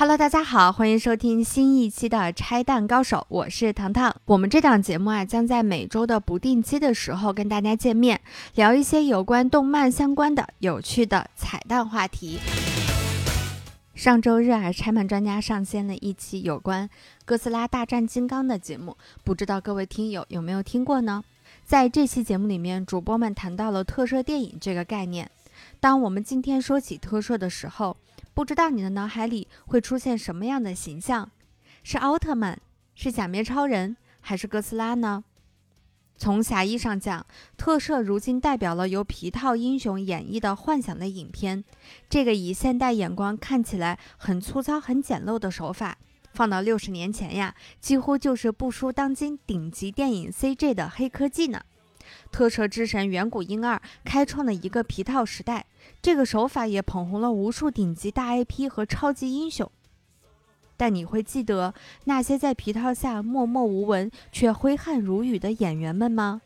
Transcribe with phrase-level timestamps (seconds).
[0.00, 4.14] Hello，大家好，欢迎收听新一期的拆弹高手，我是糖糖。
[4.26, 8.20] 我们这档节目啊，将在每周的不定期的时候跟大家见面，
[8.54, 12.38] 聊一些有关动漫相关的有趣的彩蛋话题。
[13.92, 16.88] 上周日啊，拆漫专家上线了一期有关
[17.24, 21.24] 哥斯拉大战金刚的节目，不知道各位听友有没有听过呢？
[21.64, 25.28] 在这期节目里面，主播们谈到了特摄电影这个概念。
[25.80, 27.96] 当我们今天说起特摄的时候，
[28.38, 31.28] 不知道你的脑海里会出现什么样的形象？
[31.82, 32.56] 是奥特曼，
[32.94, 35.24] 是假面超人，还是哥斯拉呢？
[36.16, 41.64] 从狭义上讲，特摄如今代表了由皮套英雄演绎的幻想的影片。
[42.08, 45.98] 这个以现代眼光看起来很粗糙、很简陋的手法，
[46.32, 51.60] 放到六十年前呀，几乎就是不输当今顶级电影 CG 的黑科技呢。
[52.30, 55.66] 特摄之神远古婴儿开创了一个皮套时代，
[56.00, 59.70] 这个手法也捧红了无数顶级大 IP 和超级英雄。
[60.76, 66.40] 但你会记得那些在皮套下默默无闻却挥汗如雨的演员们吗？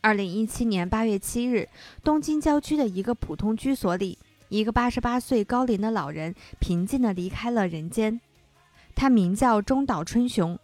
[0.00, 1.68] 二零一七年八月七日，
[2.02, 8.20] 东京郊区的一个普通居所里，一个八十八岁高龄的老人平静地离开了人间。
[8.94, 10.58] 他名叫中岛春雄。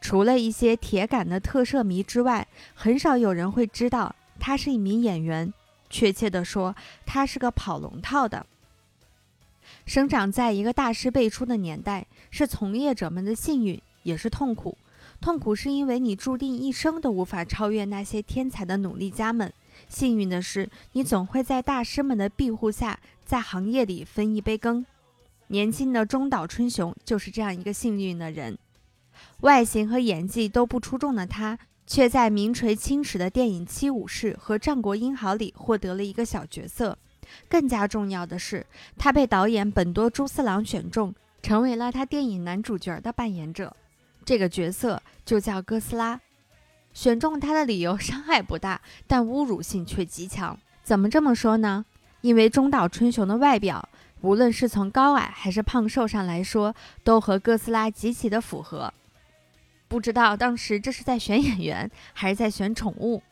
[0.00, 5.54] 除了一些铁杆的特摄迷之外，很少有人会知道他是一名演员。
[5.90, 6.74] 确切地说，
[7.06, 8.46] 他是个跑龙套的。
[9.86, 14.76] 生长在一个大师辈出的年代，是从业者们的幸运，也是痛苦。
[15.20, 19.48] 痛苦是因为你注定一生都无法超越那些天才的努力家们；
[19.88, 24.84] 幸运的是，你总会在大师们的庇护下，在行业里分一杯羹。
[25.48, 28.58] 年轻的中岛春雄就是这样一个幸运的人。
[29.40, 36.96] 外形和演技都不出众的他，却在名垂青史的电影《七武士》和《战国英豪》里获得了一个小角色。
[37.48, 38.66] 更加重要的是，
[38.98, 43.74] 他被导演本多猪四郎选中，成为了他电影男主角的扮演者。
[44.24, 46.20] 这个角色就叫哥斯拉。
[46.92, 50.56] 选中他的理由伤害不大，但侮辱性却极强。
[50.82, 51.84] 怎么这么说呢？
[52.20, 53.86] 因为中岛春雄的外表，
[54.20, 58.92] 无论是从高矮还是胖瘦上来说，都和哥斯拉极其的符合。
[59.94, 63.22] 不知道当时这是在选演员还是在选宠物。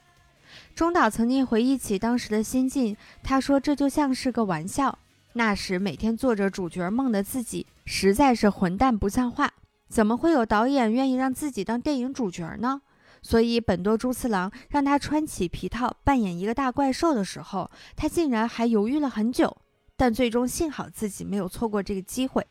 [0.76, 4.96] 中岛曾经回忆起当时的心境，他说：“这就像是个玩笑。
[5.32, 9.52] 那时每天做着主角梦的自己，实在是混蛋不像话。
[9.88, 12.80] 怎么会有导演愿意让自己当电影主角呢？
[13.22, 19.56] 所以本多猪次郎让他穿起皮套扮演一个大怪兽的时候，他竟然还犹豫了很久。
[19.96, 22.46] 但最终幸好自己没有错过这个机会。”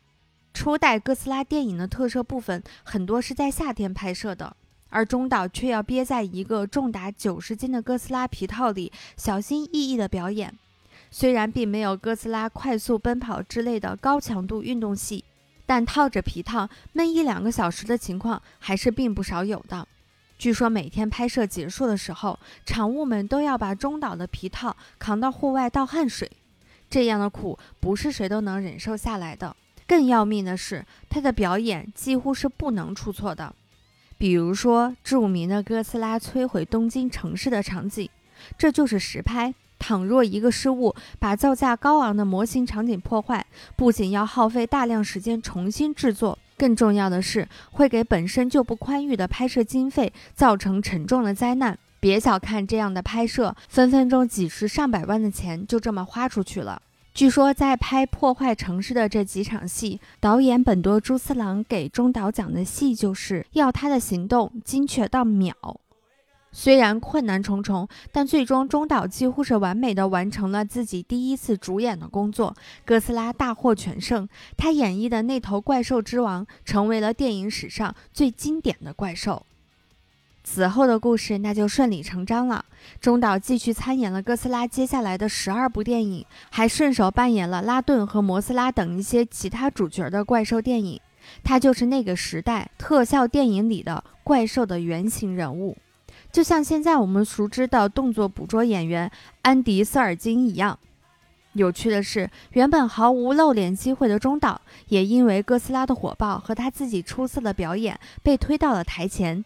[0.54, 4.54] 初代哥斯拉电影的特摄部分很多是在夏天拍摄的，
[4.90, 10.56] 而中岛却要憋在一个重达九十斤的哥斯拉皮套里，小心翼翼地表演。
[11.10, 15.24] 虽然并没有哥斯拉快速奔跑之类的高强度运动戏，
[15.66, 19.86] 但套着皮套闷一两个小时的情况还是并不少有的。
[20.38, 26.30] 据说每天拍摄结束的时候，场务们都要把中岛的皮套扛到户外倒汗水，
[26.90, 29.56] 这样的苦不是谁都能忍受下来的。
[29.86, 33.54] 更要命的是，他的表演几乎是不能出错的。
[34.18, 38.08] 比如说，著名的哥斯拉摧毁东京城市的场景，
[38.56, 39.54] 这就是实拍。
[39.78, 43.44] 倘若一个失误把造价高昂的模型场景破坏，
[43.74, 51.76] 不仅要耗费大量时间重新制作，更重要的是会给本身就不宽裕的拍摄经费造成沉重的灾难。
[51.98, 56.80] 别小看这样的拍摄，分分钟几十上百万的钱就这么花出去了。
[57.14, 65.54] 据说在拍破坏城市的这几场戏，导演本多猪次郎给中岛讲的戏就是要他的行动精确到秒。
[66.54, 72.54] 虽然困难重重，但最终中岛几乎是完美的完成了自己第一次主演的工作。
[72.84, 74.26] 哥斯拉大获全胜，
[74.56, 79.44] 他演绎的那头怪兽之王成为了电影史上最经典的怪兽。
[80.44, 82.64] 此后的故事那就顺理成章了。
[83.00, 91.00] 中岛继续参演了哥斯拉接下来的十二部电影，还顺手扮演了拉顿和摩斯拉等一些其他主角的怪兽电影。
[91.44, 95.76] 他就是那个时代特效电影里的怪兽的原型人物，
[96.32, 99.08] 就像现在我们熟知的动作捕捉演员
[99.42, 100.76] 安迪·瑟尔金一样。
[101.52, 109.44] 有趣的是，原本毫无露脸机会的中岛，也因为哥斯拉的火爆和他自己出色的表演，被推到了台前。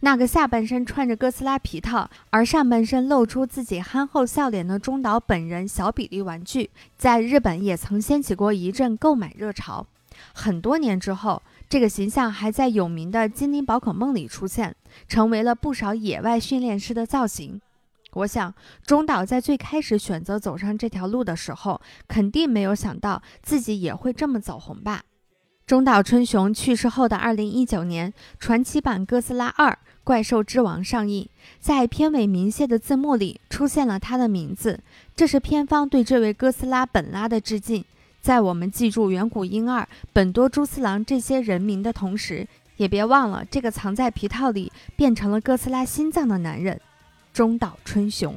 [0.00, 9.86] 那个下半身穿着哥斯拉皮套，而上半身露出自己憨厚笑脸的中岛本人小比例玩具，在日本也曾掀起过一阵购买热潮。
[10.34, 14.74] 很多年之后，这个形象还在有名的精灵宝可梦里出现，
[15.08, 17.60] 成为了不少野外训练师的造型。
[18.12, 18.52] 我想，
[18.84, 25.02] 中岛在最开始选择走上这条路的时候，肯定没有想到自己也会这么走红吧。
[25.70, 31.28] 中岛春雄去世后的二零一九年，传奇版《哥斯拉二：怪兽之王》上映，
[31.60, 34.80] 在片尾鸣谢的字幕里出现了他的名字，
[35.14, 37.84] 这是片方对这位哥斯拉本拉的致敬。
[38.20, 42.44] 在我们记住远古婴儿、本多猪次郎这些人名的同时，
[42.76, 46.80] 也别忘了这个藏在皮套里变成了哥斯拉心脏的男人——
[47.32, 48.34] 中岛春雄。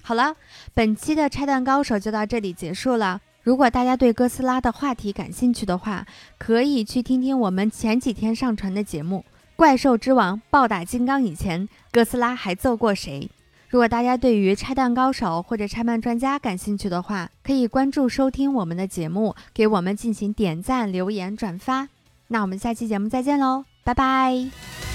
[0.00, 0.34] 好了，
[0.72, 3.20] 本期的拆弹高手就到这里结束了。
[3.42, 6.06] 如果大家对哥斯拉的话题感兴趣的话，
[6.38, 9.24] 可以去听听我们前几天上传的节目
[9.56, 13.28] 《怪兽之王暴打金刚》以前，哥斯拉还揍过谁？
[13.68, 21.88] 如果大家对于拆弹高手或者拆弹专家感兴趣的话，可以关注收听我们的节目，给我们进行点赞、留言、转发。
[22.28, 24.91] 那我们下期节目再见喽，拜拜。